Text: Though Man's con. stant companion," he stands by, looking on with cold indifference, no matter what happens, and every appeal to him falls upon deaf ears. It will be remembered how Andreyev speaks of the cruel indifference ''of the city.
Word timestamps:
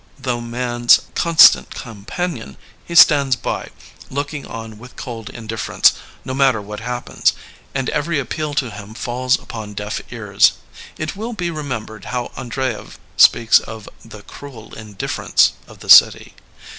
Though 0.17 0.41
Man's 0.41 1.01
con. 1.13 1.37
stant 1.37 1.69
companion," 1.75 2.57
he 2.83 2.95
stands 2.95 3.35
by, 3.35 3.69
looking 4.09 4.47
on 4.47 4.79
with 4.79 4.95
cold 4.95 5.29
indifference, 5.29 5.93
no 6.25 6.33
matter 6.33 6.59
what 6.59 6.79
happens, 6.79 7.33
and 7.75 7.87
every 7.91 8.17
appeal 8.17 8.55
to 8.55 8.71
him 8.71 8.95
falls 8.95 9.37
upon 9.37 9.75
deaf 9.75 10.01
ears. 10.11 10.53
It 10.97 11.15
will 11.15 11.33
be 11.33 11.51
remembered 11.51 12.05
how 12.05 12.31
Andreyev 12.35 12.97
speaks 13.15 13.59
of 13.59 13.87
the 14.03 14.23
cruel 14.23 14.73
indifference 14.73 15.51
''of 15.67 15.81
the 15.81 15.89
city. 15.91 16.33